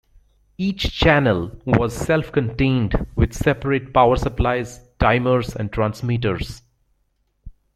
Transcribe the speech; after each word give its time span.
Each 0.57 0.91
channel 0.91 1.51
was 1.63 1.93
self-contained 1.95 3.05
with 3.15 3.35
separate 3.35 3.93
power 3.93 4.15
supplies, 4.15 4.79
timers, 4.97 5.55
and 5.55 5.71
transmitters. 5.71 6.63